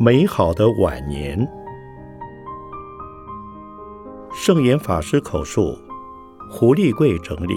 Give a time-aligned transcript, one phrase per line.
[0.00, 1.36] 美好的晚年。
[4.32, 5.76] 圣严法师口述，
[6.48, 7.54] 胡立贵整理。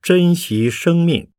[0.00, 1.30] 珍惜生命。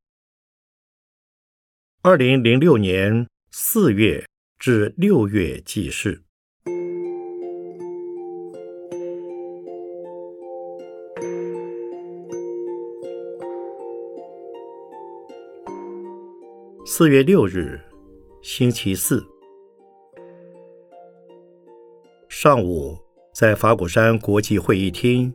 [2.04, 4.28] 二零零六年四月
[4.60, 6.22] 至六月记事。
[16.86, 17.80] 四月六日，
[18.42, 19.26] 星期四
[22.28, 22.98] 上午，
[23.34, 25.34] 在法鼓山国际会议厅，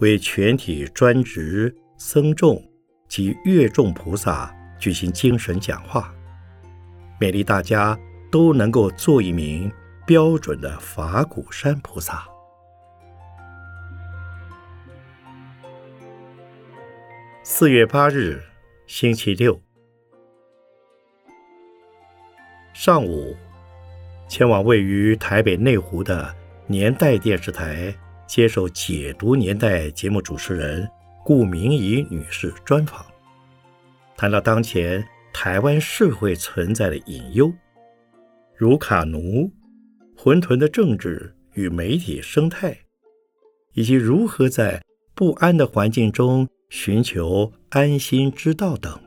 [0.00, 2.62] 为全体专职僧众。
[3.08, 6.14] 及乐众菩萨举行精神讲话，
[7.18, 7.98] 勉励大家
[8.30, 9.70] 都能够做一名
[10.06, 12.26] 标准的法鼓山菩萨。
[17.42, 18.42] 四月八日，
[18.86, 19.60] 星期六
[22.72, 23.36] 上午，
[24.28, 26.34] 前往位于台北内湖的
[26.66, 27.94] 年代电视台
[28.26, 30.88] 接受解读年代节目主持人。
[31.24, 33.04] 顾明仪女士专访，
[34.16, 37.52] 谈到当前台湾社会存在的隐忧，
[38.58, 39.48] 如卡奴、
[40.16, 42.76] 混沌的政治与媒体生态，
[43.74, 49.00] 以及如何在不安的环境中寻求安心之道等。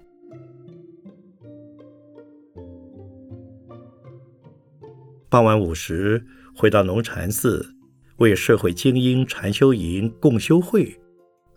[5.27, 7.75] 傍晚五时，回到龙禅寺，
[8.19, 10.97] 为社会精英禅修营共修会。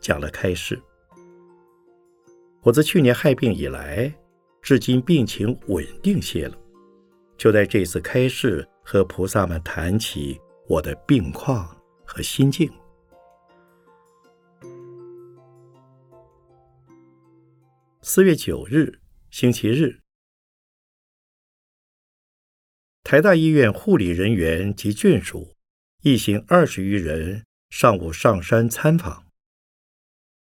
[0.01, 0.83] 讲了开示。
[2.63, 4.13] 我自去年害病以来，
[4.61, 6.59] 至今病情稳定些了。
[7.37, 12.71] 就在这次开示和菩萨们谈起我的病况和心境。
[18.03, 19.01] 四月九日，
[19.31, 20.01] 星期日，
[23.03, 25.55] 台大医院护理人员及眷属
[26.03, 29.25] 一行二十余人上午上山参访。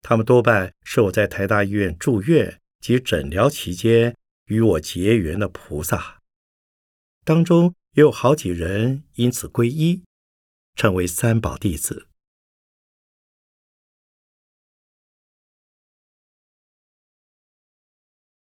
[0.01, 6.20] 他们多半是我在台大医院住院及诊疗期间与我结缘的菩萨，
[7.23, 10.03] 当中也有好几人因此皈依，
[10.75, 12.07] 成为三宝弟子。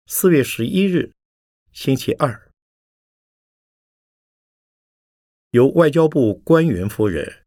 [0.05, 1.13] 四月十一日，
[1.71, 2.51] 星期二，
[5.51, 7.45] 由外交部官员夫人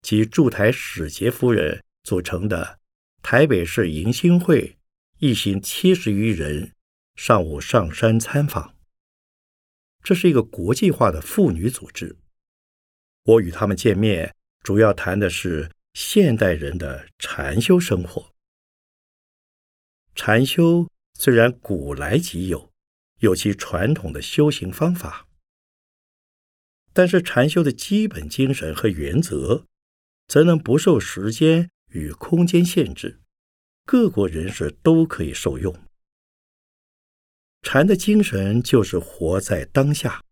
[0.00, 2.80] 及驻台使节夫人组成的。
[3.20, 4.78] 台北市迎新会
[5.18, 6.74] 一行七十余人
[7.16, 8.73] 上午上山参访。
[10.04, 12.16] 这是一个国际化的妇女组织。
[13.24, 18.30] 我与他们见面，主要谈的是现代人的禅修生活。
[20.14, 20.88] 禅修
[21.18, 22.70] 虽然古来即有，
[23.20, 25.26] 有其传统的修行方法，
[26.92, 29.64] 但是禅修的基本精神和原则，
[30.28, 31.70] 则能不受时间。
[31.88, 33.20] 与空间限制，
[33.86, 35.72] 各国人士都可以受用。
[37.64, 40.22] 禅的精神就是活在当下，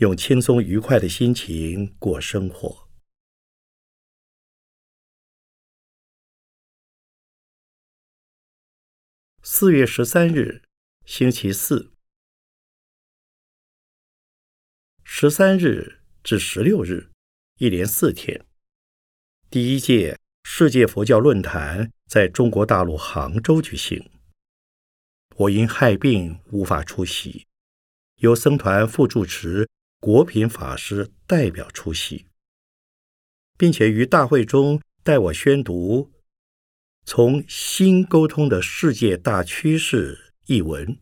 [0.00, 2.90] 用轻松愉快的心情过生活。
[9.42, 10.64] 四月十三日，
[11.06, 11.92] 星期四，
[15.04, 17.12] 十三日至十六日，
[17.58, 18.44] 一连四天，
[19.48, 20.18] 第一届。
[20.42, 24.19] 世界佛教论坛在中国大陆杭州举行。
[25.40, 27.46] 我因害病无法出席，
[28.16, 29.66] 由僧团副住持
[29.98, 32.26] 国品法师代表出席，
[33.56, 36.12] 并且于大会中代我宣读
[37.06, 41.00] 《从新沟通的世界大趋势》一文。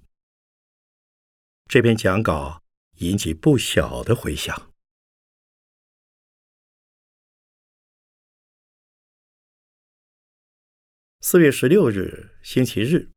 [1.66, 2.62] 这篇讲稿
[2.98, 4.72] 引起不小的回响。
[11.20, 13.10] 四月十六日，星期日，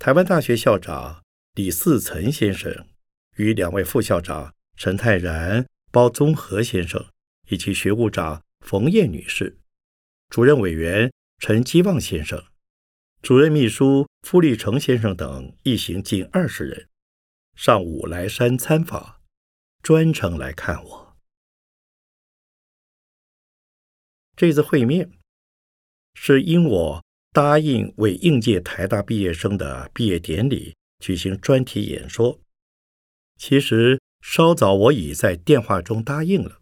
[0.00, 2.88] 台湾大学校长李嗣岑先生
[3.36, 7.06] 与两位副校长陈泰然、包宗和先生，
[7.50, 9.58] 以及学务长冯燕女士、
[10.30, 12.42] 主任委员陈基旺先生、
[13.20, 16.88] 主任秘书傅立成先生等一行近二十人，
[17.54, 19.20] 上午来山参访，
[19.82, 21.16] 专程来看我。
[24.34, 25.12] 这次会面。
[26.14, 32.40] 是因我答应为应届台大毕业生的毕业典礼举行专题演说，
[33.36, 36.60] 其实稍早我已在电话中答应了，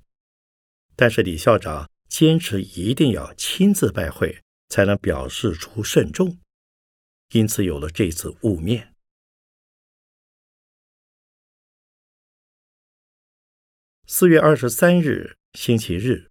[0.94, 6.38] 但是李校长坚持一定要亲自拜会，才能表示出慎重，
[7.30, 8.94] 因此有了这次雾面。
[14.06, 16.30] 四月二十三日，星期日，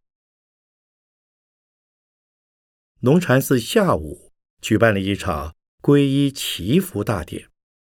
[3.00, 4.27] 龙禅寺下午
[4.62, 7.48] 举办了一场皈依祈福大典，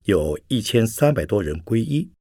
[0.05, 2.11] 有一千三百多人皈依。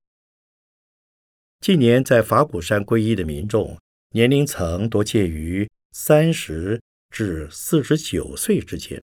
[1.60, 3.78] 近年在法鼓山皈依的民众
[4.10, 9.02] 年龄层多介于三十至四十九岁之间，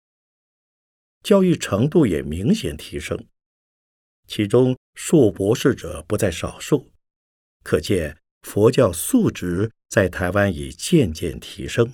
[1.23, 3.25] 教育程度也明显提升，
[4.27, 6.91] 其中硕博士者不在少数，
[7.63, 8.17] 可见。
[8.43, 11.91] 佛教素质在台湾已渐渐提升。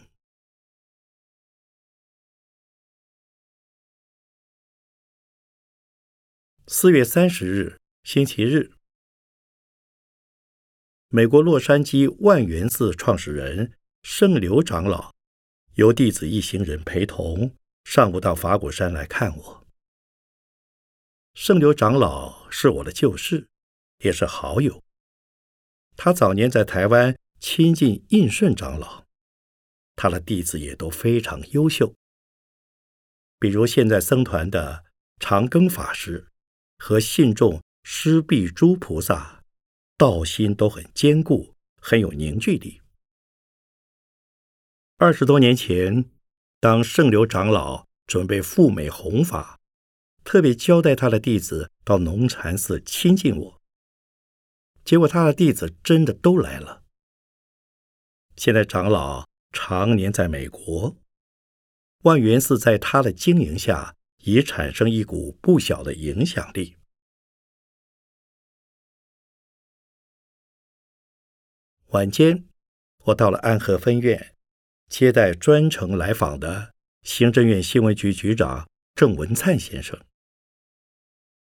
[6.67, 8.71] 四月三十日，星期日，
[11.09, 15.13] 美国洛杉矶万源寺创始人圣刘长老
[15.75, 19.67] 由弟子一行人陪同，上午到法鼓山来看我。
[21.35, 23.47] 圣刘长老是我的旧识，
[23.99, 24.81] 也是好友。
[25.95, 29.05] 他早年在台湾亲近印顺长老，
[29.95, 31.93] 他的弟子也都非常优秀。
[33.37, 34.83] 比如现在僧团的
[35.19, 36.31] 长庚法师
[36.77, 39.43] 和信众施必诸菩萨，
[39.97, 42.81] 道心都很坚固，很有凝聚力。
[44.97, 46.09] 二十多年前，
[46.59, 49.59] 当圣流长老准备赴美弘法，
[50.23, 53.61] 特别交代他的弟子到农禅寺亲近我。
[54.83, 56.83] 结果，他的弟子真的都来了。
[58.35, 60.95] 现在长老常年在美国，
[62.03, 63.95] 万源寺在他的经营下
[64.25, 66.75] 已产生一股不小的影响力。
[71.87, 72.45] 晚间，
[73.05, 74.35] 我到了安和分院，
[74.89, 79.99] 接待专程来访的行政院新闻局局长郑文灿先生。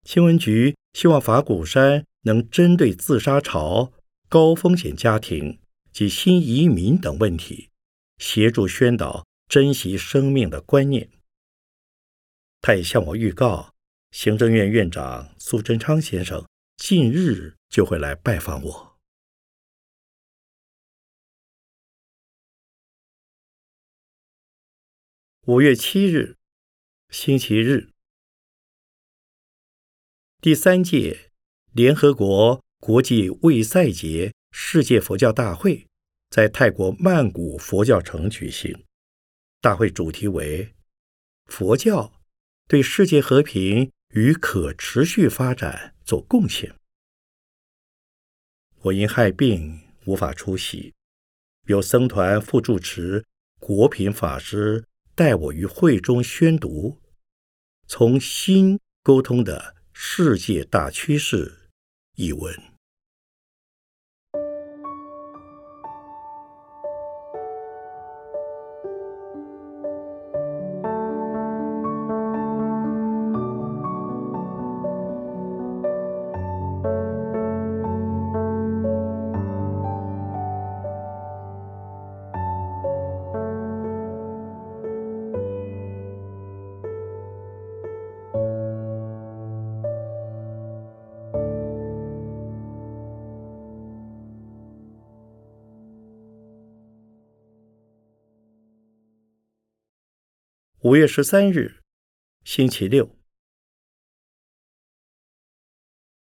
[0.04, 2.06] 新闻局希望法鼓山。
[2.24, 3.94] 能针对自杀潮、
[4.28, 5.62] 高风险家庭
[5.94, 7.69] 及新移民等问题，
[8.18, 11.10] 协助宣导珍惜生命的观念。
[12.62, 13.74] 他也向我预告，
[14.12, 19.00] 行政院院长苏贞昌先生近日就会来拜访我。
[25.45, 26.36] 五月七日，
[27.09, 27.92] 星期日，
[30.42, 31.27] 第三届。
[31.74, 35.88] 联合国国际卫赛节世界佛教大会
[36.31, 38.83] 在泰国曼谷佛教城举行，
[39.62, 40.74] 大会主题为
[41.45, 42.17] “佛教
[42.68, 46.75] 对世界和平与可持续发展做贡献”。
[48.84, 50.94] 我因害病无法出席，
[51.66, 53.25] 由僧团副住持
[53.60, 54.86] 国品法师
[55.16, 57.02] 带我于会中宣读，
[57.88, 61.69] 从心沟通的世界大趋势。
[62.16, 62.77] 译文。
[100.88, 101.82] 五月十三日，
[102.46, 103.14] 星期六，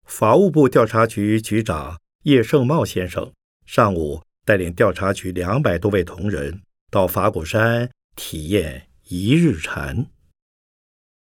[0.04, 3.33] 法务部调查局局长叶胜茂先生
[3.66, 10.07] 上午带领调查局两百多位同仁到法鼓山体验一日禅。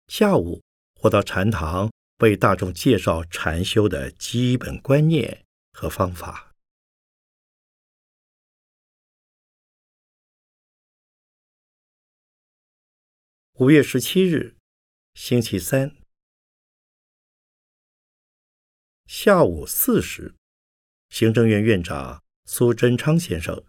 [0.10, 0.62] 下午，
[1.03, 6.48] 我到禅堂为大众介绍禅修的基本观念和方法。
[13.59, 14.55] 五月十七日，
[15.15, 15.93] 星期三
[19.05, 20.33] 下午四时，
[21.09, 23.61] 行政院院长苏贞昌先生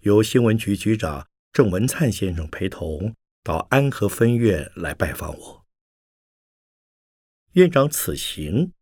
[0.00, 5.66] 由新闻局局长郑文灿先生陪同到安和分院来拜访我。
[7.52, 8.72] 院长此行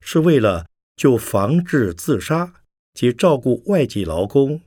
[0.00, 4.60] 是为了就防治自杀及照顾外籍劳工、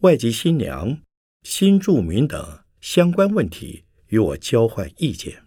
[0.00, 1.02] 外籍新娘、
[1.42, 3.84] 新住民等相关问题。
[4.08, 5.44] 与我交换意见。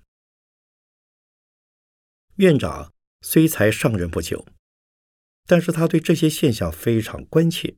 [2.35, 4.47] 院长虽才上任不久，
[5.45, 7.75] 但是他对这些现象非常关切，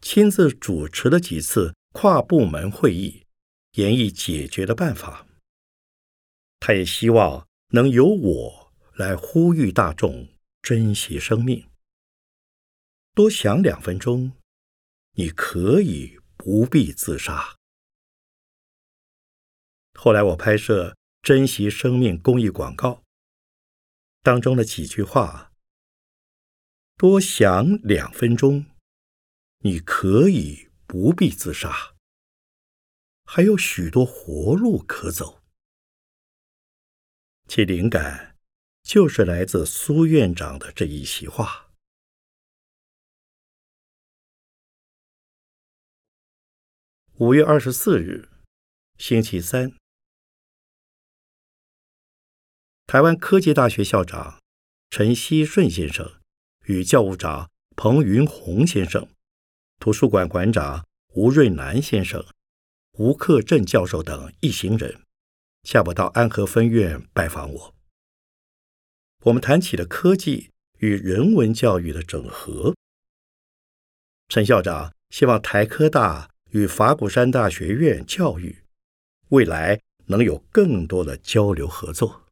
[0.00, 3.24] 亲自主持了几次跨部门会议，
[3.72, 5.26] 研议解决的办法。
[6.60, 10.28] 他也希望能由我来呼吁大众
[10.60, 11.68] 珍惜生命。
[13.14, 14.32] 多想两分钟，
[15.12, 17.57] 你可以不必自杀。
[20.00, 23.02] 后来我拍摄珍惜生命公益广告，
[24.22, 25.52] 当中的几句话：
[26.96, 28.64] 多想两分钟，
[29.58, 31.96] 你可以不必自杀，
[33.24, 35.42] 还有许多活路可走。
[37.48, 38.36] 其灵感
[38.84, 41.72] 就是来自苏院长的这一席话。
[47.16, 48.28] 五月二十四日，
[48.96, 49.77] 星期三，
[52.88, 54.40] 台湾科技大学校长
[54.88, 56.10] 陈希顺先生
[56.64, 59.06] 与教务长彭云红先生、
[59.78, 62.24] 图书馆馆长吴瑞南先生、
[62.92, 65.02] 吴克正教授等一行人
[65.64, 67.74] 下午到安和分院拜访我。
[69.24, 72.74] 我们谈起了科技与人文教育的整合。
[74.28, 76.30] 陈校长希望台科大。
[76.52, 78.64] 与法鼓山大学院教育，
[79.28, 82.27] 未来能有更多的交流合作。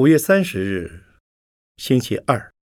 [0.00, 1.04] 五月三十日，
[1.76, 2.54] 星期二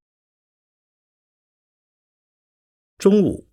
[2.98, 3.48] 中午，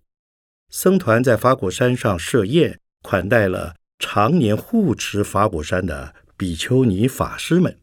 [0.69, 7.79] 僧团在法鼓山上设宴，款待了常年护持法鼓山的比丘尼法师们，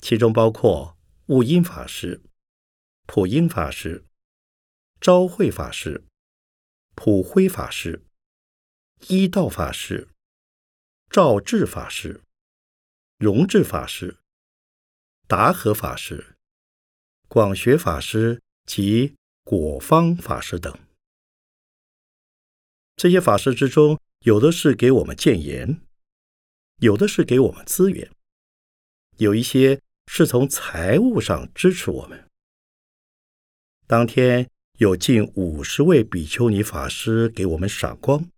[0.00, 0.96] 其中包括。
[1.26, 2.22] 悟音法师、
[3.08, 4.04] 普音法师、
[5.00, 6.04] 昭慧法师、
[6.94, 8.04] 普辉法师、
[9.08, 10.08] 一道法师、
[11.10, 12.20] 赵智法师、
[13.18, 14.18] 荣智法师、
[15.26, 16.36] 达和法师、
[17.28, 19.14] 广学法师及
[19.44, 20.76] 果方法师等。
[22.96, 25.80] 这些法师之中，有的是给我们建言，
[26.78, 28.10] 有的是给我们资源，
[29.16, 29.80] 有一些。
[30.08, 32.28] 是从财务上支持我们。
[33.86, 38.28] 当天有近五十位比丘尼法师给我们赏光，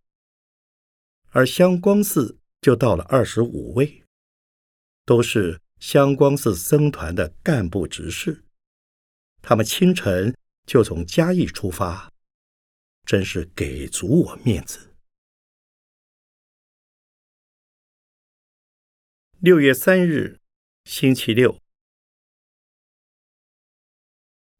[1.30, 4.04] 而香光寺就到了二十五位，
[5.06, 8.42] 都是香光寺僧团的干部执事。
[9.42, 10.34] 他们清晨
[10.66, 12.10] 就从嘉义出发，
[13.04, 14.94] 真是给足我面子。
[19.40, 20.40] 六月三日。
[20.84, 21.60] 星期六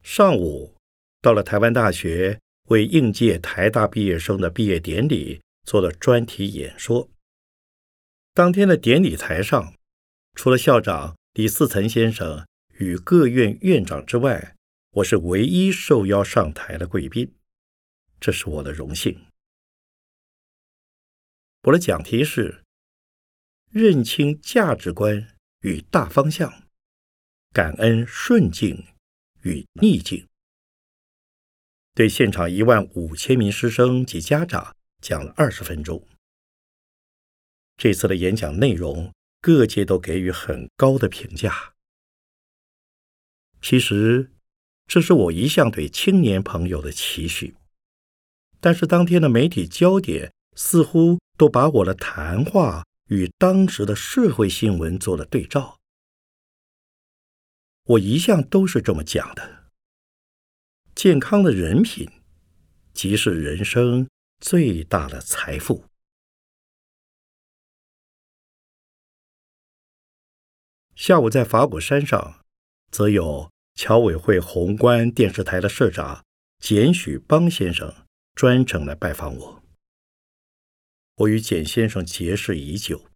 [0.01, 0.75] 上午，
[1.21, 2.39] 到了台湾大学，
[2.69, 7.09] 为应届台大毕业生的毕业典礼做了专题演说。
[8.33, 9.74] 当天的典礼台上，
[10.35, 14.55] 除了校长李四岑先生与各院院长之外，
[14.91, 17.33] 我是唯一受邀上台的贵宾，
[18.19, 19.25] 这是我的荣幸。
[21.63, 22.63] 我的讲题是
[23.71, 25.27] 认清价值观。
[25.61, 26.67] 与大方向，
[27.51, 28.85] 感恩顺境
[29.41, 30.27] 与逆境。
[31.95, 36.07] 对现场一万五千名师生及家长讲了二十分钟。
[37.77, 39.11] 这次的演讲内容，
[39.45, 41.75] 各界都给予很高的评价。
[43.61, 44.31] 其实，
[44.87, 47.55] 这是我一向对青年朋友的期许。
[48.59, 52.83] 但是当天的媒体焦点似乎都把我的谈话。
[53.09, 55.77] 与当时的社会新闻做了对照，
[57.83, 59.65] 我一向都是这么讲的：
[60.95, 62.09] 健康的人品，
[62.95, 64.09] 即是人生
[64.39, 65.85] 最大的财富。
[70.95, 72.39] 下午在法鼓山上，
[72.89, 76.23] 则有侨委会宏观电视台的社长
[76.59, 77.93] 简许邦先生
[78.33, 79.63] 专程来拜访我。
[81.15, 83.09] 我与简先生结识已久。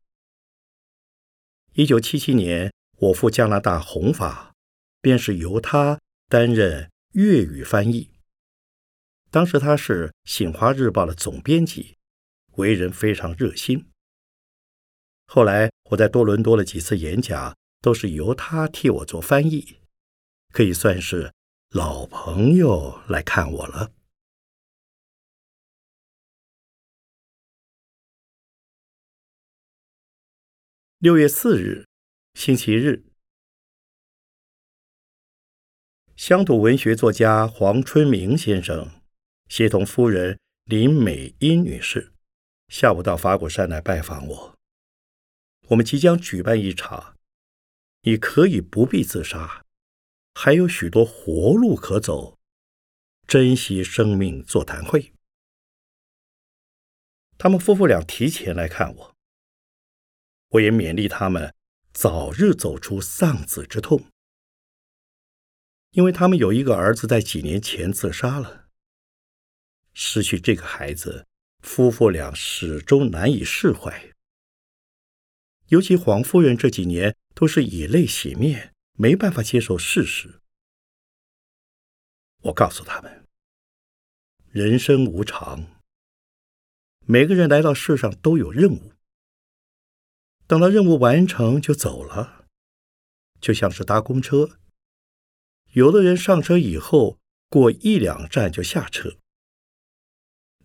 [1.73, 4.53] 一九七七年，我赴加拿大弘法，
[5.01, 8.11] 便是由他担任粤语翻译。
[9.31, 11.95] 当时他是《醒华日报》的总编辑，
[12.57, 13.87] 为人非常热心。
[15.25, 19.77] 后来我在多伦多的几次演讲，都是由他替我做翻译，
[20.51, 21.33] 可以算是
[21.69, 23.91] 老朋友来看我了。
[30.97, 31.87] 六月四日，
[32.33, 33.05] 星期日，
[36.17, 39.01] 乡土文学作家黄春明先生
[39.47, 42.11] 协同夫人林美英女士，
[42.67, 44.55] 下午到法鼓山来拜访我。
[45.69, 47.15] 我们即将举办一场，
[48.01, 49.65] 你可以不必自杀，
[50.33, 52.39] 还有许多活路可走，
[53.27, 55.13] 珍惜生命座谈会。
[57.37, 59.15] 他们夫妇俩提前来看我，
[60.49, 61.53] 我也勉励他们
[61.91, 64.05] 早日走出丧子之痛，
[65.91, 68.69] 因为他们有一个儿子在几年前自杀了。
[69.93, 71.27] 失去这个孩子，
[71.59, 74.13] 夫妇俩始终难以释怀。
[75.67, 80.41] 尤其黄夫人这几年都是以泪洗面，没办法接受事实。
[82.41, 83.25] 我告诉他们，
[84.49, 85.81] 人生无常，
[87.05, 88.91] 每个人来到世上都有任务，
[90.47, 92.45] 等到任务完成就走了，
[93.39, 94.59] 就像是搭公车，
[95.71, 99.15] 有的人上车以后过一两站就下车。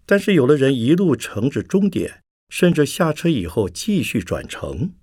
[0.05, 4.97] 但是有的人一路乘至终点，甚至下车以后继续转乘。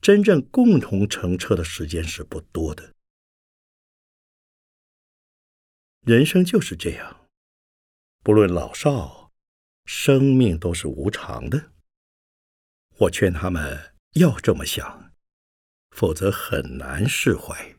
[0.00, 2.94] 真正共同乘车的时间是不多的。
[6.02, 7.28] 人生就是这样，
[8.22, 9.32] 不论老少，
[9.84, 11.72] 生命都是无常的。
[12.98, 15.12] 我劝他们要这么想，
[15.90, 17.75] 否则很难释怀。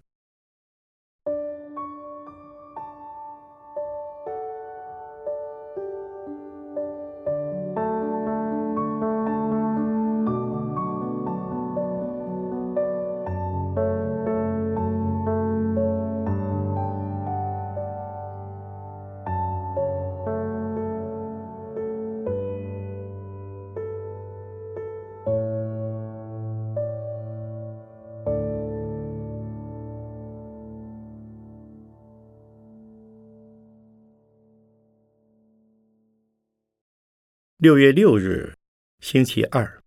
[37.59, 38.55] 六月六日，
[38.99, 39.83] 星期二。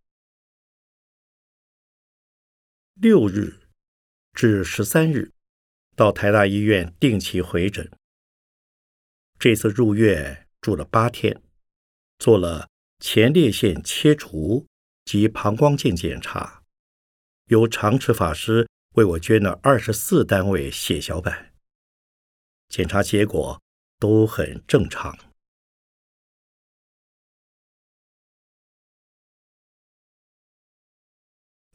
[2.94, 3.60] 六日
[4.32, 5.32] 至十三日，
[5.94, 7.88] 到台大医院定期回诊。
[9.38, 11.40] 这次入院住了八天，
[12.18, 14.66] 做了前列腺切除
[15.04, 16.64] 及膀胱镜检查，
[17.44, 21.54] 由长持法师为我捐了二十四单位血小板，
[22.68, 23.62] 检查结果
[24.00, 25.29] 都很正常。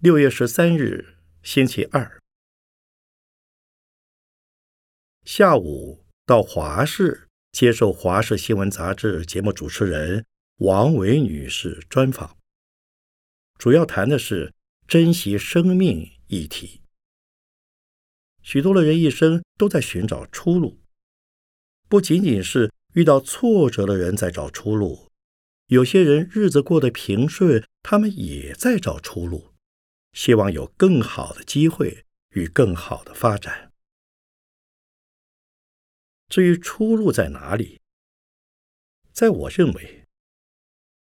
[0.05, 2.21] 六月十三日，星期二
[5.23, 10.23] 下午到华视接受《华视新闻》杂志节目主持人
[10.57, 12.37] 王维女士专访，
[13.57, 14.53] 主要谈的是
[14.87, 16.81] 珍惜生命议题。
[18.43, 20.77] 许多的人一生都在寻找出路，
[21.89, 25.09] 不仅仅是遇到挫折的人在找出路，
[25.65, 29.54] 有些人日子过得平顺，他们也在找出路。
[30.15, 33.71] 希望有更好的机会与更好的发展。
[36.29, 37.81] 至于出路在哪里，
[39.11, 40.05] 在我认为，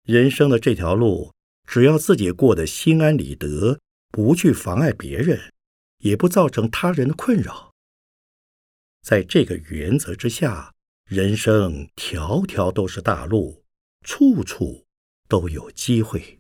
[0.05, 1.33] 人生的这条路，
[1.67, 5.53] 只要自己过得心安理得，不去妨碍别人，
[5.99, 7.75] 也不造成他人的困扰，
[9.01, 10.75] 在这个原则之下，
[11.07, 13.65] 人生条条都是大路，
[14.03, 14.87] 处处
[15.29, 16.38] 都有机会。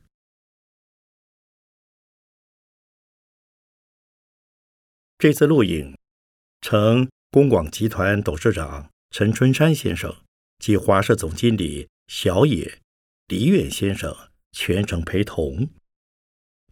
[5.20, 5.98] 这次录影，
[6.60, 10.24] 呈公广集团董事长陈春山先生
[10.60, 12.80] 及华社总经理小野
[13.26, 15.70] 李远先生全程陪同，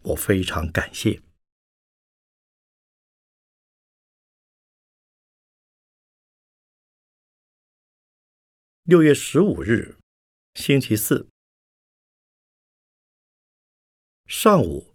[0.02, 1.20] 我非常感谢。
[8.84, 9.98] 六月十五日，
[10.54, 11.26] 星期四
[14.28, 14.94] 上午，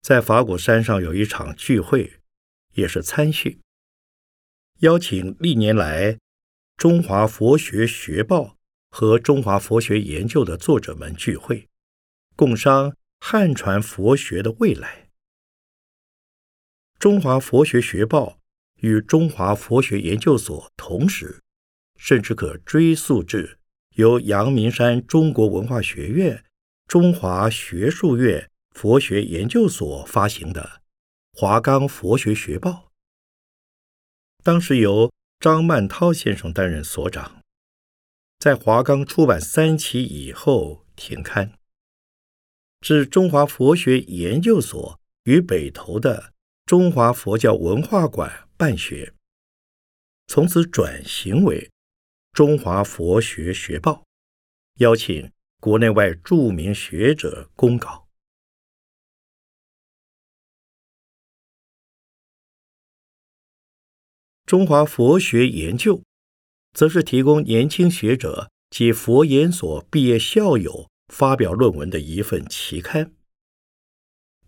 [0.00, 2.18] 在法鼓山上有一场聚会。
[2.76, 3.58] 也是参叙，
[4.80, 6.18] 邀请历年来
[6.76, 8.56] 中华佛学学报
[8.90, 11.68] 和中华佛学研究的作者们聚会，
[12.36, 15.08] 共商汉传佛学的未来。
[16.98, 18.38] 中华佛学学报
[18.80, 21.42] 与中华佛学研究所同时，
[21.96, 23.58] 甚至可追溯至
[23.94, 26.44] 由阳明山中国文化学院、
[26.86, 30.82] 中华学术院佛学研究所发行的。
[31.38, 32.90] 华冈佛学学报，
[34.42, 37.42] 当时由张曼涛先生担任所长，
[38.38, 41.52] 在华冈出版三期以后停刊，
[42.80, 46.32] 至中华佛学研究所与北投的
[46.64, 49.12] 中华佛教文化馆办学，
[50.28, 51.70] 从此转型为
[52.32, 54.06] 中华佛学学报，
[54.78, 58.05] 邀请国内外著名学者公稿。
[64.46, 66.04] 中华佛学研究，
[66.72, 73.12] 则是提供年轻学者及佛研所毕业校友发表论文的一份期刊。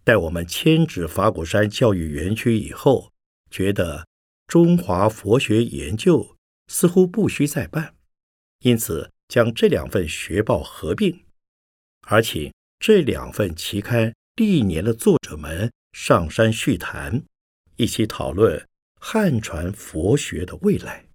[0.05, 3.13] 待我们迁址法鼓山教育园区以后，
[3.51, 4.07] 觉得
[4.47, 6.37] 中华佛学研究
[6.69, 7.97] 似乎不需再办，
[8.61, 11.25] 因此将这两份学报合并，
[12.03, 17.25] 而请这两份期刊历年的作者们上山叙谈，
[17.75, 18.65] 一起讨论
[19.01, 21.09] 汉传佛学的未来。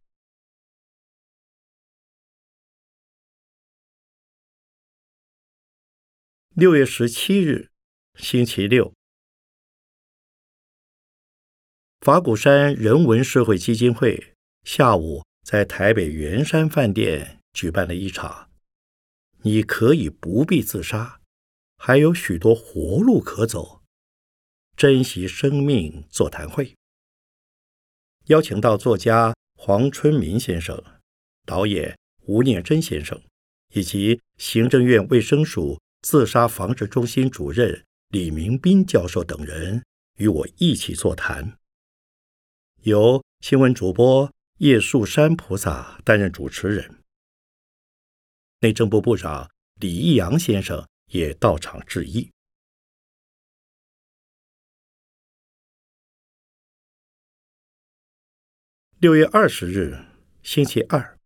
[6.56, 7.72] 六月十七日，
[8.15, 8.93] 星期六。
[12.00, 18.52] 法鼓山人文社会基金会下午在台北圆山饭店举办了一场
[19.43, 21.22] “你可以不必自杀，
[21.78, 23.84] 还有许多活路可走，
[24.76, 26.76] 珍惜生命”座谈会，
[28.28, 30.82] 邀请到作家黄春明先生、
[31.46, 33.22] 导演吴念真先生
[33.74, 39.84] 以及行政院卫生署自杀防治中心主任李明斌教授等人
[40.18, 41.58] 与我一起座谈。
[42.84, 47.00] 由新闻主播叶树山菩萨担任主持人，
[48.60, 52.33] 内政部部长李义阳先生也到场致意。
[59.04, 59.98] 六月二十日，
[60.44, 61.20] 星期二，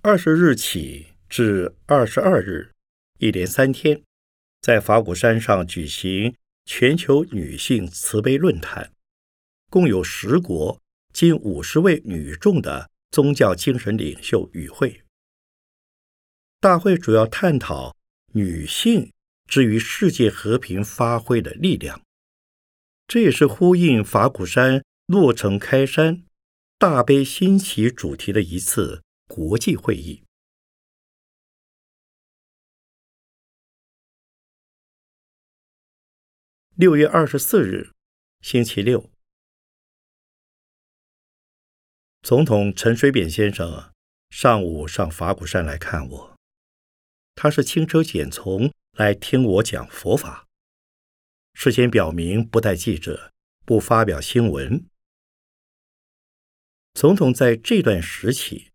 [0.00, 2.72] 二十日起至二十二日，
[3.20, 4.02] 一连三天，
[4.60, 6.34] 在法鼓山上举行。
[6.64, 8.92] 全球女性慈悲论坛，
[9.70, 15.04] 共有十国近五十位女众的宗教精神领袖与会。
[16.58, 17.94] 大会主要探讨
[18.32, 19.12] 女性
[19.46, 22.02] 之于世界和平发挥的力量，
[23.12, 26.24] 这也是呼应法鼓山落成开山
[26.78, 30.24] 大悲兴起主题的一次国际会议。
[36.74, 37.92] 六月二十四日，
[38.40, 39.10] 星期六，
[42.22, 43.92] 总统陈水扁先生
[44.30, 46.36] 上午上法鼓山来看我。
[47.34, 50.46] 他是轻车简从来听我讲佛法，
[51.54, 53.32] 事先表明不带记者，
[53.64, 54.86] 不发表新闻。
[56.94, 58.72] 总统在这段时期，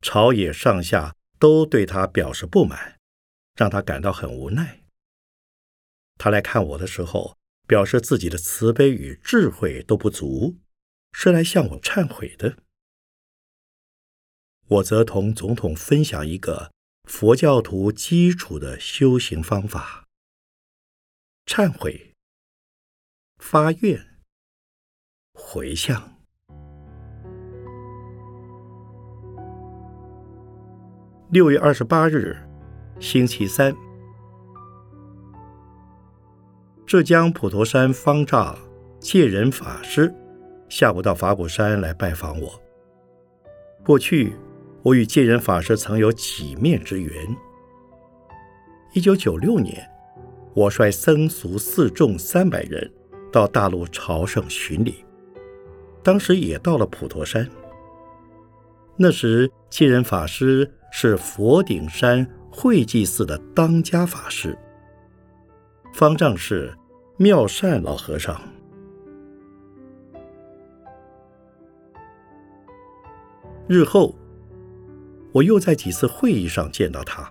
[0.00, 2.98] 朝野上下都对他表示不满，
[3.54, 4.82] 让他感到很无奈。
[6.16, 7.36] 他来看我的时候。
[7.66, 10.58] 表示自己的慈悲与智慧都不足，
[11.12, 12.56] 是来向我忏悔的。
[14.66, 16.72] 我则同总统分享一个
[17.04, 20.08] 佛教徒基础的修行方法：
[21.46, 22.09] 忏悔、
[23.40, 23.98] 发愿、
[25.32, 26.00] 回向。
[31.30, 32.36] 六月二十八日，
[33.00, 33.74] 星期三。
[36.86, 38.56] 浙江普陀山方丈
[39.00, 40.14] 戒人法师
[40.68, 42.62] 下午到法鼓山来拜访我。
[43.82, 44.34] 过去
[44.82, 47.36] 我与戒人法师曾有几面之缘。
[48.92, 49.90] 一九九六年，
[50.54, 52.88] 我率僧俗四众三百人
[53.32, 55.04] 到大陆朝圣巡礼，
[56.02, 57.48] 当时也到了普陀山。
[58.96, 64.58] 那时七人法师是佛顶山慧济寺的当家法师，
[65.92, 66.74] 方丈是。
[67.22, 68.40] 妙善老和尚，
[73.68, 74.16] 日后
[75.30, 77.30] 我又在几次会议上见到他，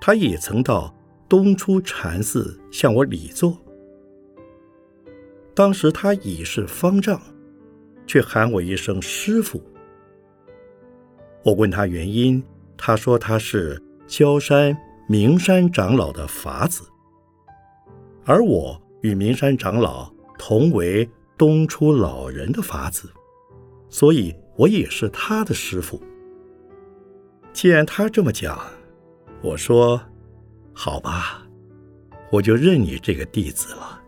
[0.00, 0.94] 他也曾到
[1.28, 3.58] 东出禅寺向我礼座。
[5.60, 7.20] 当时他已是方丈，
[8.06, 9.62] 却喊我一声师傅。
[11.44, 12.42] 我问他原因，
[12.78, 14.74] 他说他是焦山
[15.06, 16.88] 名山长老的法子。
[18.24, 23.12] 而我与明山长老同为东出老人的法子，
[23.90, 26.00] 所以我也是他的师傅。
[27.52, 28.58] 既然他这么讲，
[29.42, 30.00] 我说
[30.72, 31.46] 好吧，
[32.32, 33.99] 我就认你这个弟子了。